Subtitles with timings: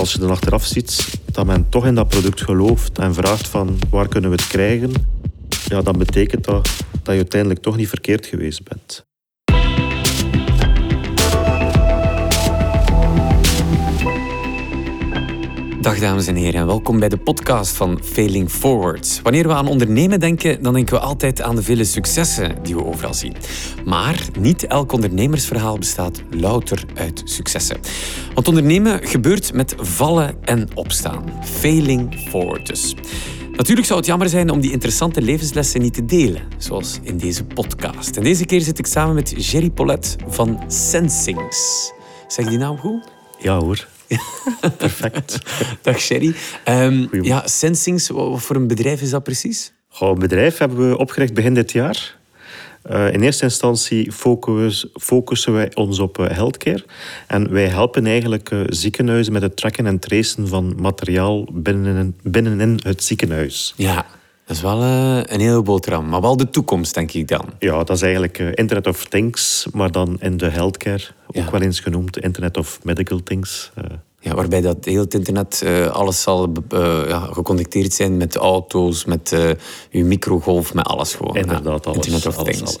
[0.00, 3.78] als je dan achteraf ziet dat men toch in dat product gelooft en vraagt van
[3.90, 4.92] waar kunnen we het krijgen,
[5.64, 9.09] ja, dan betekent dat dat je uiteindelijk toch niet verkeerd geweest bent.
[15.80, 19.20] Dag dames en heren en welkom bij de podcast van Failing Forward.
[19.22, 22.84] Wanneer we aan ondernemen denken, dan denken we altijd aan de vele successen die we
[22.84, 23.34] overal zien.
[23.84, 27.80] Maar niet elk ondernemersverhaal bestaat louter uit successen.
[28.34, 31.24] Want ondernemen gebeurt met vallen en opstaan.
[31.42, 32.94] Failing Forward dus.
[33.52, 37.44] Natuurlijk zou het jammer zijn om die interessante levenslessen niet te delen, zoals in deze
[37.44, 38.16] podcast.
[38.16, 41.92] En deze keer zit ik samen met Jerry Polet van Sensings.
[42.28, 43.08] Zeg die naam goed?
[43.38, 43.88] Ja hoor.
[44.76, 45.38] Perfect.
[45.82, 46.34] Dag Sherry.
[46.68, 49.72] Um, ja, Sensings, wat voor een bedrijf is dat precies?
[49.88, 52.18] Goh, een bedrijf hebben we opgericht begin dit jaar.
[52.90, 54.12] Uh, in eerste instantie
[54.92, 56.84] focussen wij ons op uh, healthcare.
[57.26, 62.80] En wij helpen eigenlijk uh, ziekenhuizen met het tracken en tracen van materiaal binnenin, binnenin
[62.82, 63.74] het ziekenhuis.
[63.76, 64.06] Ja,
[64.50, 66.08] dat is wel een hele boterham.
[66.08, 67.44] Maar wel de toekomst, denk ik dan.
[67.58, 71.02] Ja, dat is eigenlijk Internet of Things, maar dan in de healthcare.
[71.26, 73.72] Ook wel eens genoemd Internet of Medical Things.
[74.20, 76.52] Ja, waarbij dat heel het internet, alles zal
[77.08, 79.36] ja, geconnecteerd zijn met auto's, met
[79.90, 81.36] uw microgolf, met alles gewoon.
[81.36, 81.96] Inderdaad, alles.
[81.96, 82.76] Internet of alles, Things.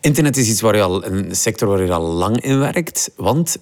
[0.00, 3.10] Internet is iets waar je al, een sector waar je al lang in werkt.
[3.16, 3.56] Want,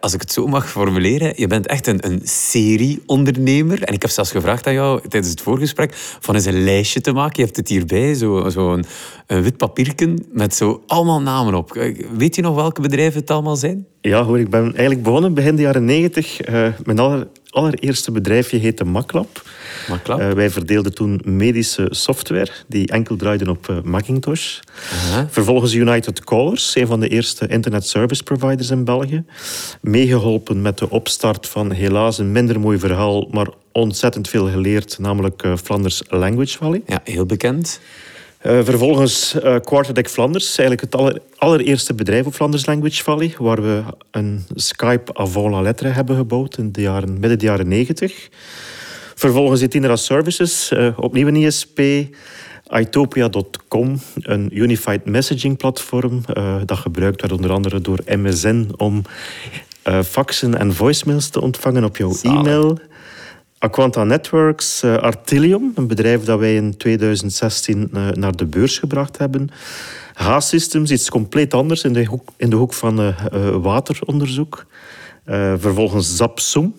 [0.00, 3.82] als ik het zo mag formuleren, je bent echt een, een serie-ondernemer.
[3.82, 7.12] En ik heb zelfs gevraagd aan jou tijdens het voorgesprek van eens een lijstje te
[7.12, 7.36] maken.
[7.36, 8.84] Je hebt het hierbij, zo'n zo een,
[9.42, 11.92] wit papierken met zo allemaal namen op.
[12.16, 13.86] Weet je nog welke bedrijven het allemaal zijn?
[14.00, 16.48] Ja, hoor, ik ben eigenlijk begonnen begin de jaren negentig.
[16.48, 18.84] Uh, mijn aller, allereerste bedrijfje heette.
[18.84, 19.42] Maclab?
[20.08, 24.58] Uh, wij verdeelden toen medische software die enkel draaide op uh, Macintosh.
[25.28, 29.24] Vervolgens United Callers, een van de eerste internet service providers in België.
[29.80, 35.44] Meegeholpen met de opstart van helaas een minder mooi verhaal, maar ontzettend veel geleerd, namelijk
[35.62, 36.82] Flanders Language Valley.
[36.86, 37.80] Ja, heel bekend.
[38.46, 43.62] Uh, vervolgens uh, Quarterdeck Flanders, eigenlijk het aller, allereerste bedrijf op Flanders Language Valley, waar
[43.62, 48.28] we een Skype avant la lettre hebben gebouwd in de jaren, midden de jaren 90.
[49.14, 51.80] Vervolgens Itinera Services, uh, opnieuw een ISP.
[52.70, 56.20] Itopia.com, een unified messaging platform
[56.64, 59.02] dat gebruikt werd onder andere door MSN om
[60.04, 62.38] faxen en voicemails te ontvangen op jouw Zalig.
[62.38, 62.78] e-mail.
[63.58, 69.18] Aquanta Networks, uh, Artilium, een bedrijf dat wij in 2016 uh, naar de beurs gebracht
[69.18, 69.48] hebben.
[70.14, 73.14] H-Systems, iets compleet anders in de hoek, in de hoek van uh,
[73.62, 74.66] wateronderzoek.
[75.56, 76.74] vervolgens Zapsum,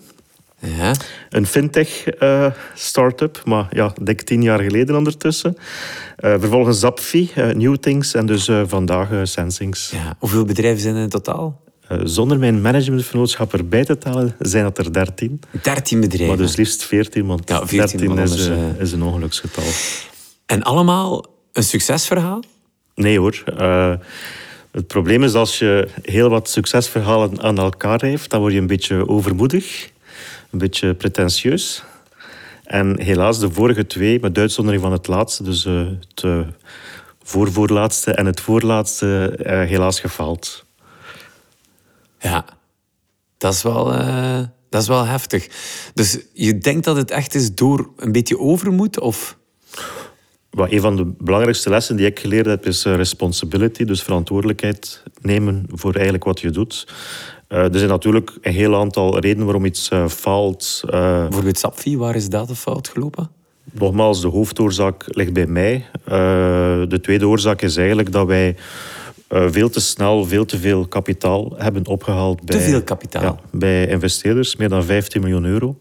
[0.58, 0.94] ja.
[1.28, 5.56] een fintech-startup, maar ja, dik tien jaar geleden ondertussen.
[6.16, 9.90] vervolgens Zapfi, New Things en dus vandaag Sensings.
[9.90, 10.16] Ja.
[10.18, 11.60] Hoeveel bedrijven zijn er in totaal?
[11.92, 15.40] Uh, zonder mijn managementvernootschap erbij te tellen, zijn dat er 13.
[15.62, 16.28] 13 bedrijven.
[16.28, 19.64] Maar dus liefst 14, want ja, 14 13 is, anders, uh, is, een ongeluksgetal.
[20.46, 22.42] En allemaal een succesverhaal?
[22.94, 23.42] Nee hoor.
[23.58, 23.94] Uh,
[24.70, 28.66] het probleem is als je heel wat succesverhalen aan elkaar heeft, dan word je een
[28.66, 29.90] beetje overmoedig,
[30.50, 31.82] een beetje pretentieus.
[32.64, 36.46] En helaas, de vorige twee, met uitzondering van het laatste, dus het
[37.22, 40.68] voorvoorlaatste en het voorlaatste, helaas gefaald.
[42.20, 42.44] Ja,
[43.38, 45.48] dat is wel, uh, dat is wel heftig.
[45.94, 49.00] Dus je denkt dat het echt is door een beetje overmoed?
[49.00, 49.38] Of?
[50.50, 55.66] Well, een van de belangrijkste lessen die ik geleerd heb is responsibility, dus verantwoordelijkheid nemen
[55.68, 56.86] voor eigenlijk wat je doet.
[57.48, 60.82] Uh, er zijn natuurlijk een heel aantal redenen waarom iets uh, faalt.
[60.86, 63.30] Bijvoorbeeld Sapfi, waar is dat de fout gelopen?
[63.72, 65.86] Nogmaals, de hoofdoorzaak ligt bij mij.
[66.88, 68.56] de tweede oorzaak is eigenlijk dat wij
[69.30, 73.22] uh, veel te snel, veel te veel kapitaal hebben opgehaald bij, te veel kapitaal?
[73.22, 75.78] Ja, bij investeerders, meer dan 15 miljoen euro.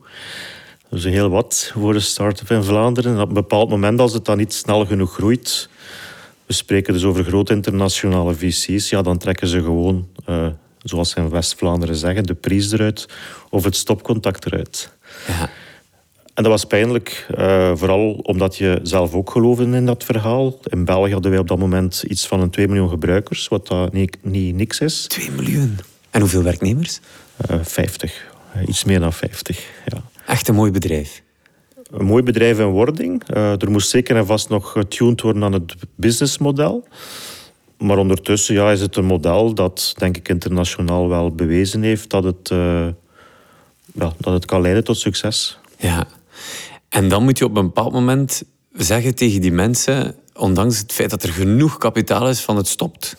[0.89, 3.13] Dus heel wat voor een start-up in Vlaanderen.
[3.13, 5.69] En op een bepaald moment, als het dan niet snel genoeg groeit,
[6.45, 10.47] we spreken dus over grote internationale VC's, ja, dan trekken ze gewoon, uh,
[10.83, 13.05] zoals ze in West-Vlaanderen zeggen, de prijs eruit
[13.49, 14.93] of het stopcontact eruit.
[15.27, 15.49] Ja.
[16.39, 20.59] En dat was pijnlijk, uh, vooral omdat je zelf ook geloofde in dat verhaal.
[20.63, 23.93] In België hadden wij op dat moment iets van een 2 miljoen gebruikers, wat dat
[23.93, 25.05] niet, niet niks is.
[25.07, 25.77] 2 miljoen?
[26.09, 26.99] En hoeveel werknemers?
[27.51, 28.27] Uh, 50.
[28.55, 30.01] Uh, iets meer dan 50, ja.
[30.27, 31.21] Echt een mooi bedrijf?
[31.91, 33.23] Een mooi bedrijf in wording.
[33.33, 36.87] Uh, er moest zeker en vast nog getuned worden aan het businessmodel.
[37.77, 42.23] Maar ondertussen ja, is het een model dat, denk ik, internationaal wel bewezen heeft dat
[42.23, 42.49] het,
[43.93, 45.59] ja, dat het kan leiden tot succes.
[45.77, 46.07] Ja.
[46.89, 48.43] En dan moet je op een bepaald moment
[48.73, 53.15] zeggen tegen die mensen, ondanks het feit dat er genoeg kapitaal is, van het stopt?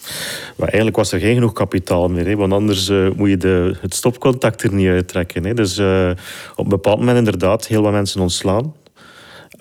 [0.56, 3.94] Maar eigenlijk was er geen genoeg kapitaal meer, want anders uh, moet je de, het
[3.94, 5.44] stopcontact er niet uittrekken.
[5.44, 5.55] Hè.
[5.55, 6.11] Dus uh,
[6.56, 8.75] op een bepaald moment inderdaad heel wat mensen ontslaan.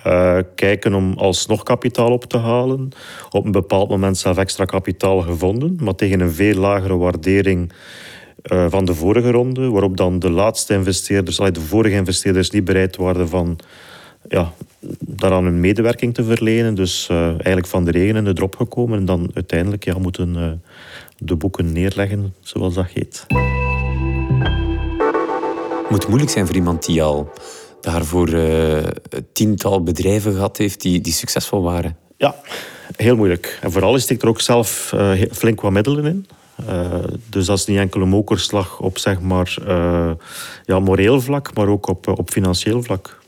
[0.07, 2.89] Uh, kijken om alsnog kapitaal op te halen.
[3.29, 7.71] Op een bepaald moment zelf extra kapitaal gevonden, maar tegen een veel lagere waardering
[8.43, 12.95] uh, van de vorige ronde, waarop dan de laatste investeerders, de vorige investeerders niet bereid
[12.95, 13.59] waren van
[14.27, 14.53] ja,
[14.99, 16.75] daaraan hun medewerking te verlenen.
[16.75, 20.35] Dus uh, eigenlijk van de regen in de drop gekomen en dan uiteindelijk ja, moeten
[20.35, 20.51] uh,
[21.17, 23.25] de boeken neerleggen, zoals dat heet.
[25.81, 27.31] Het moet moeilijk zijn voor iemand die al
[27.81, 28.29] daarvoor
[29.33, 31.97] tiental bedrijven gehad heeft die, die succesvol waren.
[32.17, 32.35] Ja,
[32.95, 33.59] heel moeilijk.
[33.61, 34.93] En vooral steekt er ook zelf
[35.31, 36.27] flink wat middelen in.
[36.67, 36.93] Uh,
[37.29, 40.11] dus dat is niet enkel een mokerslag op zeg maar, uh,
[40.65, 43.19] ja, moreel vlak, maar ook op, op financieel vlak.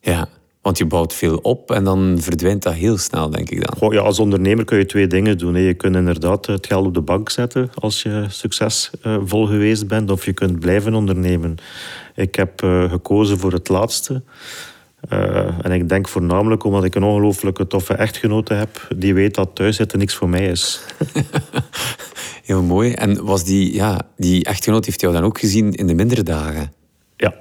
[0.00, 0.28] Ja,
[0.62, 3.78] want je bouwt veel op en dan verdwijnt dat heel snel, denk ik dan.
[3.78, 5.54] Goh, ja, als ondernemer kun je twee dingen doen.
[5.54, 10.24] Je kunt inderdaad het geld op de bank zetten als je succesvol geweest bent, of
[10.24, 11.56] je kunt blijven ondernemen.
[12.14, 14.22] Ik heb uh, gekozen voor het laatste.
[15.12, 19.50] Uh, en ik denk voornamelijk omdat ik een ongelooflijke toffe echtgenote heb die weet dat
[19.54, 20.80] thuiszitten niks voor mij is.
[22.48, 22.92] Heel mooi.
[22.92, 26.72] En was die, ja, die echtgenoot heeft jou dan ook gezien in de mindere dagen?
[27.16, 27.34] Ja,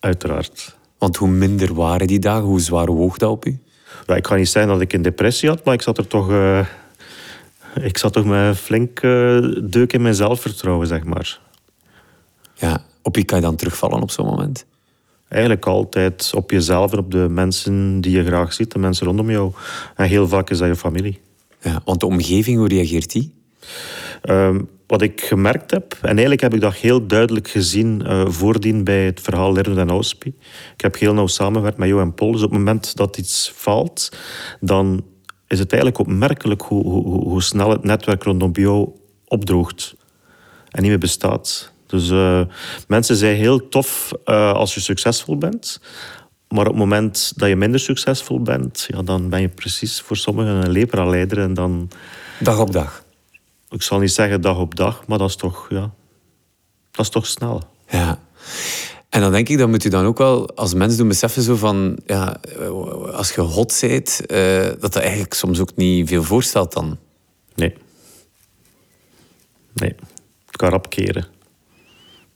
[0.00, 0.76] uiteraard.
[0.98, 3.58] Want hoe minder waren die dagen, hoe zwaar woog dat op u?
[4.06, 6.30] Ja, ik ga niet zeggen dat ik een depressie had, maar ik zat er toch,
[6.30, 6.66] uh,
[7.80, 11.40] ik zat toch met flink uh, deuk in mijn zelfvertrouwen, zeg maar.
[12.54, 14.66] Ja, op wie kan je dan terugvallen op zo'n moment?
[15.28, 19.30] Eigenlijk altijd op jezelf en op de mensen die je graag ziet, de mensen rondom
[19.30, 19.52] jou.
[19.96, 21.20] En heel vaak is dat je familie.
[21.60, 23.42] Ja, want de omgeving, hoe reageert die?
[24.30, 28.84] Um, wat ik gemerkt heb, en eigenlijk heb ik dat heel duidelijk gezien uh, voordien
[28.84, 30.36] bij het verhaal Lerner en Auspie.
[30.74, 32.32] Ik heb heel nauw samengewerkt met Jo en Paul.
[32.32, 34.08] Dus op het moment dat iets valt,
[34.60, 35.04] dan
[35.48, 38.88] is het eigenlijk opmerkelijk hoe, hoe, hoe snel het netwerk rondom jou
[39.26, 39.94] opdroogt
[40.70, 41.72] en niet meer bestaat.
[41.86, 42.40] Dus uh,
[42.88, 45.80] mensen zijn heel tof uh, als je succesvol bent.
[46.48, 50.16] Maar op het moment dat je minder succesvol bent, ja, dan ben je precies voor
[50.16, 51.38] sommigen een lepra-leider.
[51.38, 51.88] En dan...
[52.38, 53.03] Dag op dag
[53.74, 55.94] ik zal niet zeggen dag op dag, maar dat is toch, ja,
[56.90, 57.62] dat is toch snel.
[57.88, 58.18] Ja.
[59.08, 61.56] En dan denk ik, dat moet u dan ook wel als mens doen beseffen zo
[61.56, 62.40] van, ja,
[63.12, 66.98] als je hot bent, uh, dat dat eigenlijk soms ook niet veel voorstelt dan.
[67.54, 67.74] Nee.
[69.72, 69.94] Nee.
[70.46, 71.26] Het kan rap keren.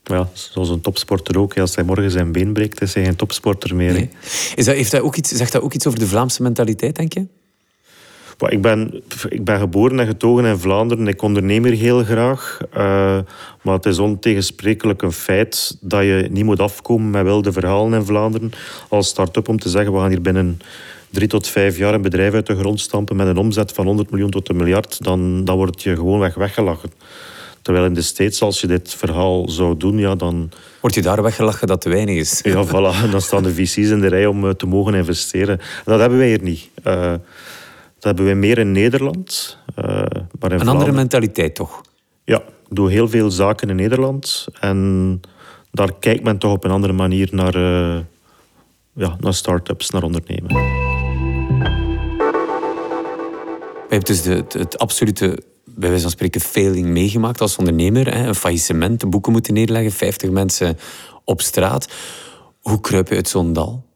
[0.03, 1.59] Ja, zoals een topsporter ook.
[1.59, 3.93] Als hij morgen zijn been breekt, is hij geen topsporter meer.
[3.93, 4.11] Nee.
[4.55, 7.13] Is dat, heeft dat ook iets, zegt dat ook iets over de Vlaamse mentaliteit, denk
[7.13, 7.27] je?
[8.39, 11.07] Ik, ben, ik ben geboren en getogen in Vlaanderen.
[11.07, 12.59] Ik onderneem hier heel graag.
[12.77, 13.19] Uh,
[13.63, 18.05] maar het is ontegensprekelijk een feit dat je niet moet afkomen met wilde verhalen in
[18.05, 18.51] Vlaanderen
[18.89, 20.61] als start-up om te zeggen we gaan hier binnen
[21.11, 24.11] drie tot vijf jaar een bedrijf uit de grond stampen met een omzet van 100
[24.11, 26.93] miljoen tot een miljard, dan, dan wordt je gewoonweg weggelachen.
[27.63, 30.51] Terwijl in de States, als je dit verhaal zou doen, ja, dan...
[30.81, 32.41] Word je daar weggelachen dat te weinig is?
[32.43, 33.11] Ja, voilà.
[33.11, 35.61] Dan staan de VC's in de rij om eh, te mogen investeren.
[35.85, 36.69] Dat hebben wij hier niet.
[36.85, 37.13] Uh,
[37.99, 39.59] dat hebben we meer in Nederland.
[39.79, 39.85] Uh,
[40.41, 41.81] maar in een andere mentaliteit toch?
[42.25, 44.47] Ja, ik doe heel veel zaken in Nederland.
[44.61, 45.21] En
[45.71, 47.99] daar kijkt men toch op een andere manier naar, uh,
[48.93, 50.55] ja, naar start-ups, naar ondernemen.
[53.89, 58.15] Je hebt dus de, het, het absolute bij wijze van spreken failing meegemaakt als ondernemer.
[58.15, 58.27] Hè?
[58.27, 60.79] Een faillissement, de boeken moeten neerleggen, 50 mensen
[61.25, 61.89] op straat.
[62.61, 63.88] Hoe kruip je uit zo'n dal?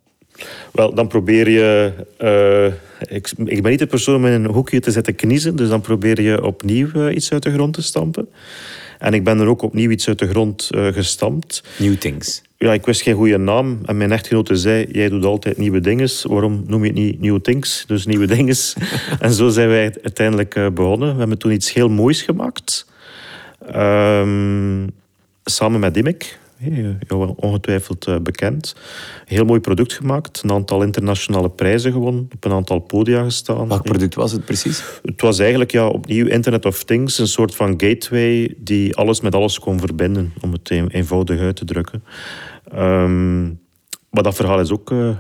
[0.72, 1.92] Wel, dan probeer je...
[2.20, 2.74] Uh,
[3.16, 5.80] ik, ik, ben niet de persoon om in een hoekje te zetten kniezen, dus dan
[5.80, 8.28] probeer je opnieuw uh, iets uit de grond te stampen.
[8.98, 11.62] En ik ben er ook opnieuw iets uit de grond uh, gestampt.
[11.76, 12.42] New Things.
[12.58, 13.78] Ja, ik wist geen goede naam.
[13.84, 16.08] En mijn echtgenote zei, jij doet altijd nieuwe dingen.
[16.22, 17.84] Waarom noem je het niet New Things?
[17.86, 18.56] Dus nieuwe dingen.
[19.20, 21.12] en zo zijn wij uiteindelijk begonnen.
[21.12, 22.86] We hebben toen iets heel moois gemaakt.
[23.74, 24.90] Um,
[25.44, 26.38] samen met Dimik
[27.08, 28.76] jou ongetwijfeld eh, bekend.
[29.24, 33.68] Heel mooi product gemaakt, een aantal internationale prijzen gewonnen, op een aantal podia gestaan.
[33.68, 34.82] Welk product was het precies?
[35.02, 39.34] Het was eigenlijk ja, opnieuw Internet of Things, een soort van gateway die alles met
[39.34, 42.04] alles kon verbinden, om het eenvoudig uit te drukken.
[42.74, 43.60] Um,
[44.10, 45.16] maar dat verhaal is ook uh,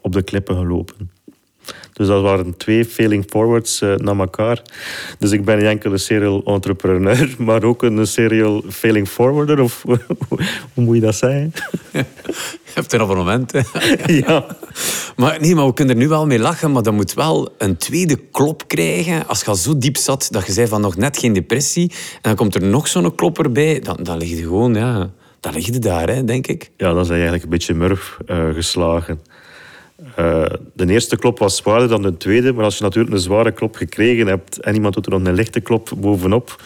[0.00, 1.10] op de klippen gelopen.
[1.92, 4.62] Dus dat waren twee failing forwards uh, naar elkaar.
[5.18, 9.60] Dus ik ben niet enkel een serial entrepreneur, maar ook een serial failing forwarder.
[9.60, 9.82] Of
[10.74, 11.52] hoe moet je dat zeggen?
[12.64, 13.52] Je hebt een abonnement.
[14.06, 14.56] ja.
[15.16, 17.76] Maar, nee, maar we kunnen er nu wel mee lachen, maar dat moet wel een
[17.76, 19.26] tweede klop krijgen.
[19.26, 22.18] Als je al zo diep zat dat je zei van nog net geen depressie, en
[22.22, 25.66] dan komt er nog zo'n klop erbij, dan, dan lig je gewoon, ja, dan lig
[25.66, 26.70] je daar, hè, denk ik.
[26.76, 29.20] Ja, dan zijn je eigenlijk een beetje murf uh, geslagen.
[30.18, 33.52] Uh, de eerste klop was zwaarder dan de tweede, maar als je natuurlijk een zware
[33.52, 36.62] klop gekregen hebt en iemand doet er nog een lichte klop bovenop,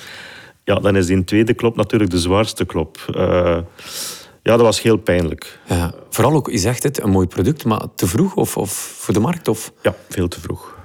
[0.64, 3.06] ja, dan is die tweede klop natuurlijk de zwaarste klop.
[3.16, 3.58] Uh,
[4.42, 5.58] ja, dat was heel pijnlijk.
[5.68, 9.14] Ja, vooral ook, je zegt het, een mooi product, maar te vroeg of, of voor
[9.14, 9.48] de markt?
[9.48, 9.72] Of?
[9.82, 10.76] Ja, veel te vroeg.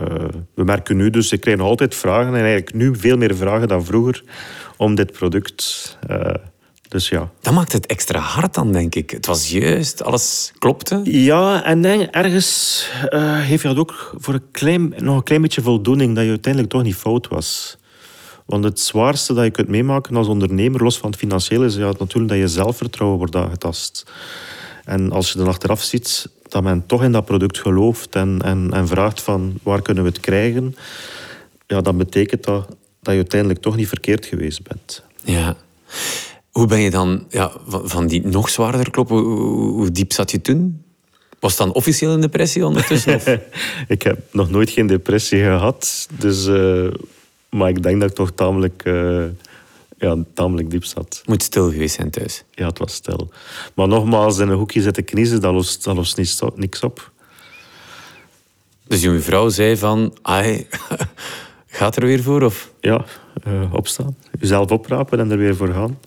[0.00, 0.06] Uh,
[0.54, 3.68] we merken nu dus, ik krijg nog altijd vragen en eigenlijk nu veel meer vragen
[3.68, 4.22] dan vroeger
[4.76, 5.98] om dit product.
[6.88, 7.30] Dus ja.
[7.40, 9.10] Dat maakt het extra hard dan, denk ik.
[9.10, 11.00] Het was juist, alles klopte.
[11.04, 15.42] Ja, en denk, ergens uh, heeft je dat ook voor een klein, nog een klein
[15.42, 17.76] beetje voldoening dat je uiteindelijk toch niet fout was.
[18.46, 21.92] Want het zwaarste dat je kunt meemaken als ondernemer, los van het financiële, is ja,
[21.98, 24.10] natuurlijk dat je zelfvertrouwen wordt aangetast.
[24.84, 28.70] En als je dan achteraf ziet dat men toch in dat product gelooft en, en,
[28.72, 30.76] en vraagt van waar kunnen we het krijgen,
[31.66, 35.02] ja, dan betekent dat dat je uiteindelijk toch niet verkeerd geweest bent.
[35.24, 35.56] Ja.
[36.58, 40.84] Hoe ben je dan ja, van die nog zwaarder kloppen, hoe, diep zat je toen?
[41.40, 43.14] Was het dan officieel een depressie ondertussen?
[43.14, 43.26] Of?
[43.88, 46.08] ik heb nog nooit geen depressie gehad.
[46.18, 46.90] Dus, uh,
[47.50, 49.24] maar ik denk dat ik toch tamelijk, uh,
[49.98, 51.22] ja, tamelijk diep zat.
[51.24, 52.44] Moet stil geweest zijn thuis?
[52.50, 53.30] Ja, het was stil.
[53.74, 57.12] Maar nogmaals, in een hoekje zitten kniezen, dat lost, dat lost niks, niks op.
[58.86, 60.16] Dus je vrouw zei van...
[60.22, 60.66] Ai,
[61.66, 62.42] gaat er weer voor?
[62.42, 62.72] Of?
[62.80, 63.04] Ja,
[63.48, 64.16] uh, opstaan.
[64.40, 65.98] Jezelf oprapen en er weer voor gaan.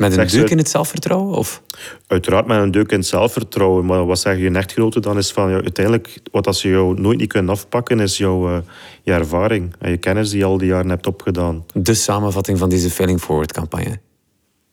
[0.00, 1.36] Met een deuk in het zelfvertrouwen?
[1.36, 1.62] Of?
[2.06, 3.86] Uiteraard met een deuk in het zelfvertrouwen.
[3.86, 5.50] Maar wat zeg je echtgenote dan is van...
[5.50, 8.00] Ja, uiteindelijk, wat als ze jou nooit niet kunnen afpakken...
[8.00, 8.58] is jouw uh,
[9.02, 11.64] je ervaring en je kennis die je al die jaren hebt opgedaan.
[11.72, 14.00] De samenvatting van deze Failing Forward-campagne.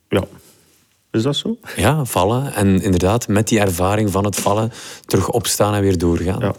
[0.10, 0.24] Ja.
[1.12, 1.57] Is dat zo?
[1.75, 2.53] Ja, vallen.
[2.53, 4.72] En inderdaad, met die ervaring van het vallen...
[5.05, 6.39] terug opstaan en weer doorgaan.
[6.39, 6.53] Ja.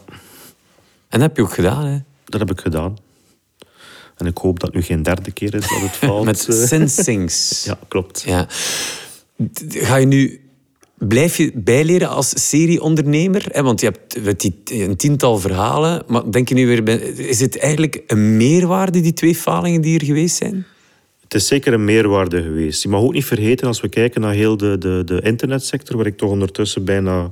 [1.08, 1.98] En dat heb je ook gedaan, hè?
[2.24, 2.96] Dat heb ik gedaan.
[4.18, 6.24] En ik hoop dat het nu geen derde keer is dat het valt.
[6.24, 7.64] Met Sensings.
[7.64, 8.22] ja, klopt.
[8.26, 8.46] Ja.
[9.68, 10.40] Ga je nu...
[10.94, 13.62] Blijf je bijleren als serieondernemer?
[13.62, 16.02] Want je hebt een tiental verhalen.
[16.06, 17.18] Maar denk je nu weer...
[17.18, 20.66] Is het eigenlijk een meerwaarde, die twee falingen die er geweest zijn?
[21.28, 22.82] Het is zeker een meerwaarde geweest.
[22.82, 26.06] Je mag ook niet vergeten, als we kijken naar heel de, de, de internetsector, waar
[26.06, 27.30] ik toch ondertussen bijna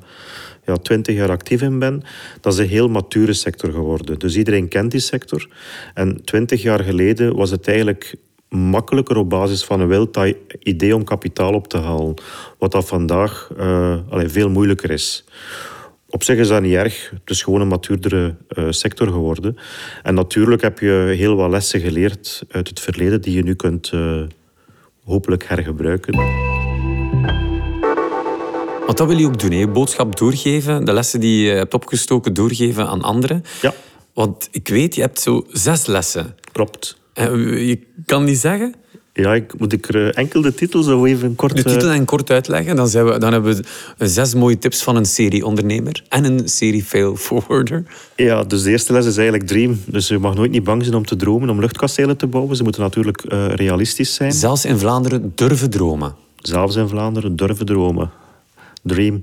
[0.66, 2.02] ja, 20 jaar actief in ben,
[2.40, 4.18] dat is een heel mature sector geworden.
[4.18, 5.48] Dus iedereen kent die sector.
[5.94, 8.14] En 20 jaar geleden was het eigenlijk
[8.48, 10.18] makkelijker op basis van een wild
[10.58, 12.14] idee om kapitaal op te halen.
[12.58, 15.24] Wat dat vandaag uh, veel moeilijker is.
[16.08, 17.10] Op zich is dat niet erg.
[17.10, 19.56] Het is gewoon een matuurdere uh, sector geworden.
[20.02, 23.92] En natuurlijk heb je heel wat lessen geleerd uit het verleden die je nu kunt
[23.92, 24.22] uh,
[25.04, 26.14] hopelijk hergebruiken.
[28.86, 32.34] Want dat wil je ook doen, je boodschap doorgeven, de lessen die je hebt opgestoken
[32.34, 33.44] doorgeven aan anderen.
[33.62, 33.74] Ja.
[34.14, 36.36] Want ik weet, je hebt zo zes lessen.
[36.52, 36.96] Klopt.
[37.14, 38.74] je kan die zeggen?
[39.12, 41.56] Ja, ik, moet ik er enkel de titel zo even kort...
[41.56, 42.76] De titel en kort uitleggen.
[42.76, 43.64] Dan, zijn we, dan hebben
[43.96, 47.82] we zes mooie tips van een serie ondernemer en een serie fail forwarder.
[48.16, 49.80] Ja, dus de eerste les is eigenlijk dream.
[49.86, 52.56] Dus je mag nooit niet bang zijn om te dromen, om luchtkastelen te bouwen.
[52.56, 54.32] Ze moeten natuurlijk uh, realistisch zijn.
[54.32, 56.14] Zelfs in Vlaanderen durven dromen.
[56.36, 58.10] Zelfs in Vlaanderen durven dromen
[58.86, 59.14] dream.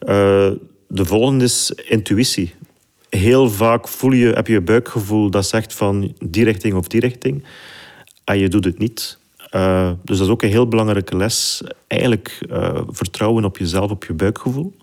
[0.00, 0.50] Uh,
[0.86, 2.54] de volgende is intuïtie.
[3.08, 7.00] Heel vaak voel je, heb je een buikgevoel dat zegt van die richting of die
[7.00, 7.44] richting.
[8.24, 9.18] En je doet het niet.
[9.54, 11.62] Uh, dus dat is ook een heel belangrijke les.
[11.86, 14.74] Eigenlijk uh, vertrouwen op jezelf, op je buikgevoel.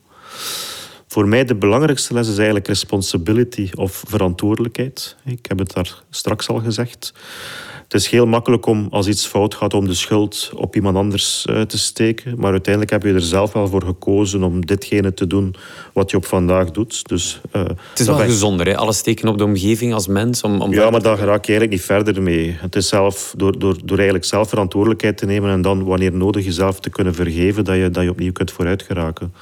[1.11, 5.15] Voor mij de belangrijkste les is eigenlijk responsibility of verantwoordelijkheid.
[5.25, 7.13] Ik heb het daar straks al gezegd.
[7.83, 11.45] Het is heel makkelijk om als iets fout gaat om de schuld op iemand anders
[11.49, 12.39] uh, te steken.
[12.39, 15.55] Maar uiteindelijk heb je er zelf wel voor gekozen om ditgene te doen
[15.93, 17.07] wat je op vandaag doet.
[17.07, 18.77] Dus, uh, het is wel gezonder, hè?
[18.77, 20.41] alles steken op de omgeving als mens.
[20.41, 22.57] Om, om ja, maar daar raak je eigenlijk niet verder mee.
[22.59, 26.45] Het is zelf, door, door, door eigenlijk zelf verantwoordelijkheid te nemen en dan wanneer nodig
[26.45, 29.33] jezelf te kunnen vergeven, dat je, dat je opnieuw kunt vooruit geraken.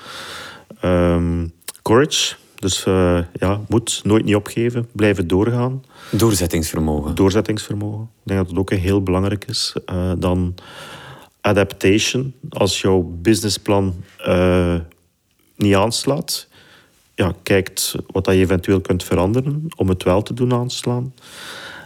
[0.83, 1.55] Um,
[1.87, 2.35] courage.
[2.55, 5.83] Dus uh, ja, moet nooit niet opgeven, blijven doorgaan.
[6.11, 7.15] Doorzettingsvermogen.
[7.15, 8.03] Doorzettingsvermogen.
[8.03, 9.75] Ik denk dat het ook heel belangrijk is.
[9.91, 10.55] Uh, dan
[11.41, 12.33] adaptation.
[12.49, 13.95] Als jouw businessplan
[14.27, 14.75] uh,
[15.55, 16.47] niet aanslaat,
[17.15, 21.13] ja, kijkt wat dat je eventueel kunt veranderen om het wel te doen aanslaan.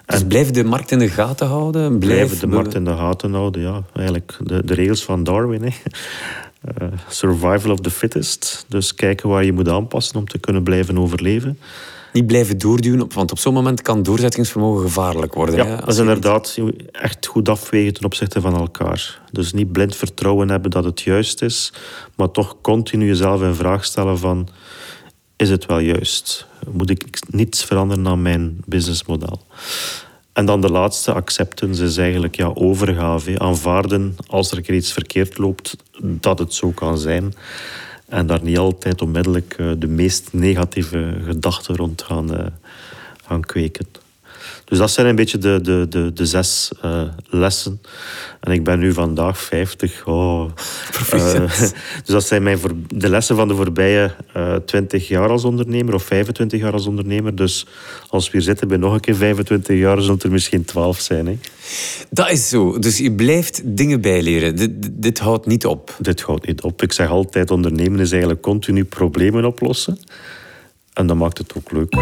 [0.06, 2.00] Dus blijf de markt in de gaten houden?
[2.00, 3.84] Blijf de markt in de gaten houden, ja.
[3.94, 5.64] Eigenlijk de, de regels van Darwin.
[5.64, 5.70] Hè.
[6.66, 8.66] Uh, survival of the fittest.
[8.68, 11.60] Dus kijken waar je moet aanpassen om te kunnen blijven overleven.
[12.14, 15.56] Niet blijven doorduwen, want op zo'n moment kan doorzettingsvermogen gevaarlijk worden.
[15.56, 16.58] Ja, hè, dat is inderdaad
[16.92, 19.22] echt goed afwegen ten opzichte van elkaar.
[19.32, 21.74] Dus niet blind vertrouwen hebben dat het juist is,
[22.16, 24.48] maar toch continu jezelf in vraag stellen van...
[25.36, 26.48] Is het wel juist?
[26.72, 29.42] Moet ik niets veranderen aan mijn businessmodel?
[30.34, 33.40] En dan de laatste, acceptance, is eigenlijk ja, overgave.
[33.40, 37.34] Aanvaarden als er iets verkeerd loopt, dat het zo kan zijn.
[38.08, 42.46] En daar niet altijd onmiddellijk uh, de meest negatieve gedachten rond gaan, uh,
[43.26, 43.86] gaan kweken.
[44.72, 47.82] Dus dat zijn een beetje de, de, de, de zes uh, lessen.
[48.40, 50.06] En ik ben nu vandaag 50.
[50.06, 50.50] Oh,
[51.12, 51.74] dus
[52.06, 56.04] dat zijn mijn voor, de lessen van de voorbije uh, 20 jaar als ondernemer of
[56.04, 57.36] 25 jaar als ondernemer.
[57.36, 57.66] Dus
[58.08, 61.28] als we hier zitten bij nog een keer 25 jaar, zullen er misschien 12 zijn.
[61.28, 61.38] Hè?
[62.10, 62.80] Dat is zo.
[62.80, 64.56] Dus je blijft dingen bijleren.
[64.56, 65.96] Dit, dit houdt niet op.
[66.00, 66.82] Dit houdt niet op.
[66.82, 69.98] Ik zeg altijd, ondernemen is eigenlijk continu problemen oplossen.
[70.94, 71.96] En dat maakt het ook leuk.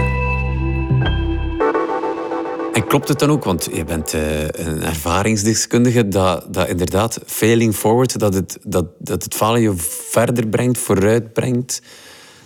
[2.74, 7.76] En klopt het dan ook, want je bent uh, een ervaringsdeskundige, dat, dat inderdaad failing
[7.76, 9.74] forward, dat het, dat, dat het falen je
[10.10, 11.82] verder brengt, vooruit brengt,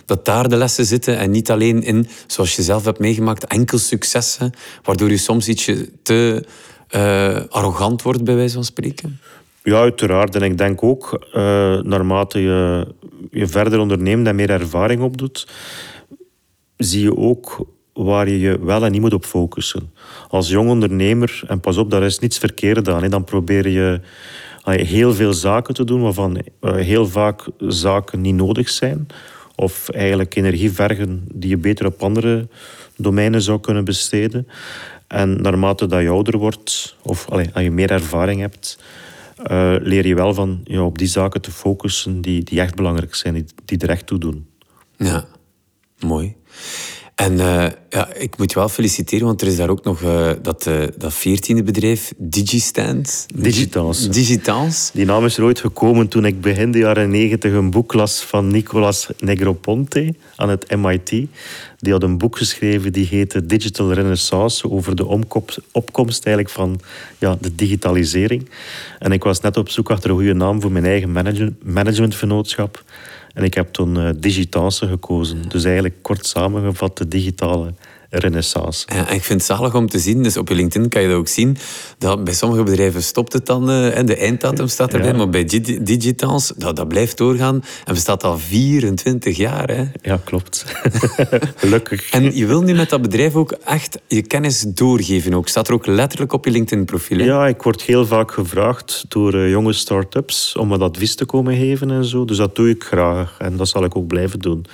[0.06, 3.78] dat daar de lessen zitten en niet alleen in, zoals je zelf hebt meegemaakt, enkel
[3.78, 4.52] successen,
[4.82, 6.44] waardoor je soms ietsje te
[6.90, 9.20] uh, arrogant wordt, bij wijze van spreken?
[9.62, 10.34] Ja, uiteraard.
[10.34, 11.34] En ik denk ook, uh,
[11.80, 12.86] naarmate je,
[13.30, 15.48] je verder onderneemt en meer ervaring opdoet,
[16.76, 19.92] zie je ook waar je je wel en niet moet op focussen.
[20.28, 23.02] Als jong ondernemer, en pas op, daar is niets verkeerd aan.
[23.02, 24.00] Hè, dan probeer je
[24.64, 29.06] heel veel zaken te doen waarvan eh, heel vaak zaken niet nodig zijn.
[29.56, 32.48] Of eigenlijk energie vergen die je beter op andere
[32.96, 34.48] domeinen zou kunnen besteden.
[35.08, 38.78] En naarmate dat je ouder wordt, of als je meer ervaring hebt,
[39.50, 43.14] uh, leer je wel van ja, op die zaken te focussen die, die echt belangrijk
[43.14, 44.46] zijn, die, die er echt toe doen.
[44.96, 45.24] Ja,
[45.98, 46.36] mooi.
[47.14, 50.30] En uh, ja, ik moet je wel feliciteren, want er is daar ook nog uh,
[50.42, 53.26] dat, uh, dat veertiende bedrijf, Digistand.
[53.34, 54.08] Digitals.
[54.08, 54.90] Digitals.
[54.94, 58.20] Die naam is er ooit gekomen toen ik begin de jaren negentig een boek las
[58.20, 61.08] van Nicolas Negroponte aan het MIT.
[61.78, 65.06] Die had een boek geschreven die heette Digital Renaissance over de
[65.72, 66.80] opkomst eigenlijk van
[67.18, 68.48] ja, de digitalisering.
[68.98, 71.12] En ik was net op zoek achter een goede naam voor mijn eigen
[71.62, 72.84] managementvernootschap.
[73.34, 74.10] En ik heb toen uh,
[74.88, 75.48] gekozen.
[75.48, 77.74] Dus eigenlijk kort samengevat de digitale
[78.10, 78.86] renaissance.
[78.92, 81.08] Ja, en ik vind het zalig om te zien, dus op je LinkedIn kan je
[81.08, 81.56] dat ook zien,
[81.98, 85.16] dat bij sommige bedrijven stopt het dan, uh, de einddatum staat erbij, ja.
[85.16, 85.44] maar bij
[85.82, 89.70] Digitans, dat, dat blijft doorgaan en bestaat al 24 jaar.
[89.70, 89.84] Hè.
[90.02, 90.64] Ja, klopt.
[91.56, 92.10] Gelukkig.
[92.14, 95.48] En je wil nu met dat bedrijf ook echt je kennis doorgeven ook.
[95.48, 97.18] Staat er ook letterlijk op je LinkedIn-profiel?
[97.18, 101.56] Ja, ik word heel vaak gevraagd door uh, jonge start-ups om wat advies te komen
[101.56, 102.24] geven en zo.
[102.24, 104.66] Dus dat doe ik graag en dat zal ik ook blijven doen.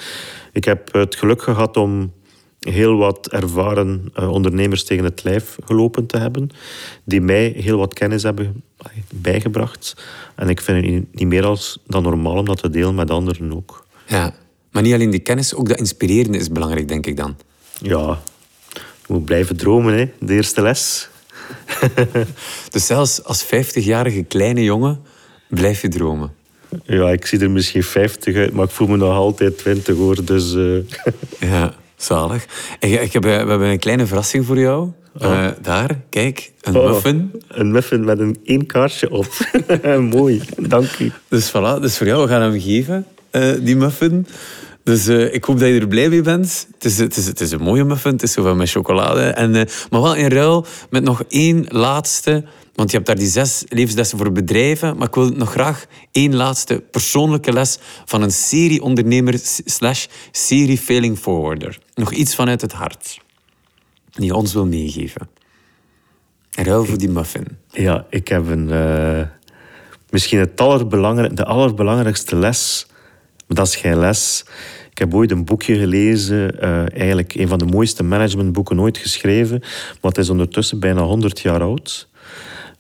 [0.53, 2.13] Ik heb het geluk gehad om
[2.61, 6.51] heel wat ervaren uh, ondernemers tegen het lijf gelopen te hebben,
[7.05, 8.63] die mij heel wat kennis hebben
[9.15, 10.03] bijgebracht.
[10.35, 13.55] En ik vind het niet meer als dan normaal om dat te delen met anderen
[13.55, 13.87] ook.
[14.07, 14.35] Ja,
[14.71, 17.37] maar niet alleen die kennis, ook dat inspirerende is belangrijk, denk ik dan.
[17.79, 18.19] Ja,
[18.75, 20.11] je moet blijven dromen, hè.
[20.19, 21.09] de eerste les.
[22.71, 25.01] dus zelfs als 50-jarige kleine jongen
[25.49, 26.33] blijf je dromen.
[26.85, 30.25] Ja, ik zie er misschien 50 uit, maar ik voel me nog altijd 20 hoor.
[30.25, 30.79] Dus, uh...
[31.41, 31.75] ja.
[32.01, 32.47] Zalig.
[32.79, 34.93] ik heb, we hebben een kleine verrassing voor jou.
[35.19, 35.31] Oh.
[35.31, 37.43] Uh, daar, kijk, een oh, muffin.
[37.49, 39.27] Een muffin met een één kaarsje op.
[40.17, 41.13] Mooi, dank u.
[41.29, 44.27] Dus voilà, dus voor jou, we gaan hem geven, uh, die muffin.
[44.85, 46.67] Dus uh, ik hoop dat je er blij mee bent.
[46.75, 49.23] Het is, het is, het is een mooie muffin, het is zoveel met chocolade.
[49.23, 49.51] En,
[49.91, 54.19] maar wel in ruil met nog één laatste want je hebt daar die zes levenslessen
[54.19, 54.97] voor bedrijven.
[54.97, 60.79] Maar ik wil nog graag één laatste persoonlijke les van een serie ondernemer slash serie
[60.79, 61.79] failing forwarder.
[61.95, 63.21] Nog iets vanuit het hart.
[64.11, 65.29] Die je ons wil meegeven.
[66.51, 67.47] Ruil voor die muffin.
[67.71, 68.69] Ja, ik heb een...
[68.69, 69.23] Uh,
[70.11, 72.87] misschien het de allerbelangrijkste les.
[73.47, 74.45] Maar dat is geen les.
[74.91, 76.55] Ik heb ooit een boekje gelezen.
[76.55, 79.59] Uh, eigenlijk een van de mooiste managementboeken ooit geschreven.
[79.61, 82.09] Maar het is ondertussen bijna 100 jaar oud.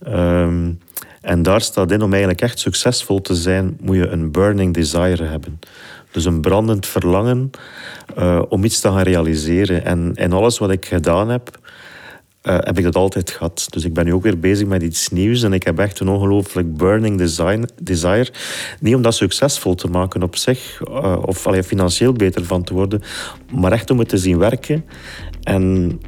[0.08, 0.78] Um,
[1.20, 5.24] en daar staat in, om eigenlijk echt succesvol te zijn, moet je een burning desire
[5.24, 5.58] hebben.
[6.10, 7.50] Dus een brandend verlangen
[8.18, 9.84] uh, om iets te gaan realiseren.
[9.84, 11.58] En in alles wat ik gedaan heb,
[12.42, 13.66] uh, heb ik dat altijd gehad.
[13.70, 16.08] Dus ik ben nu ook weer bezig met iets nieuws en ik heb echt een
[16.08, 17.18] ongelooflijk burning
[17.82, 18.28] desire.
[18.80, 22.74] Niet om dat succesvol te maken op zich, uh, of allee, financieel beter van te
[22.74, 23.02] worden,
[23.52, 24.84] maar echt om het te zien werken.
[25.42, 26.00] En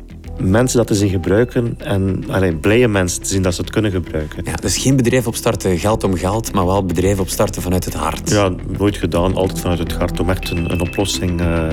[0.43, 3.91] mensen dat te zien gebruiken en allee, blije mensen te zien dat ze het kunnen
[3.91, 4.43] gebruiken.
[4.45, 8.31] Ja, dus geen bedrijf opstarten geld om geld, maar wel bedrijf opstarten vanuit het hart.
[8.31, 11.67] Ja, nooit gedaan, altijd vanuit het hart om echt een, een oplossing uh,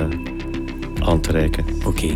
[0.99, 1.65] aan te reiken.
[1.86, 2.15] Oké.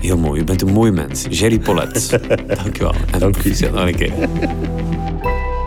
[0.00, 0.40] Heel mooi.
[0.40, 1.26] U bent een mooi mens.
[1.30, 2.20] Jerry Paulet.
[2.62, 2.94] Dank u wel.
[3.12, 3.54] En Dank u.
[3.72, 4.12] Nog een keer.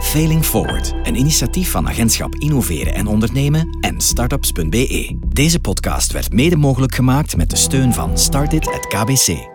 [0.02, 5.18] Failing Forward, een initiatief van Agentschap Innoveren en Ondernemen en startups.be.
[5.28, 9.53] Deze podcast werd mede mogelijk gemaakt met de steun van Startit at KBC.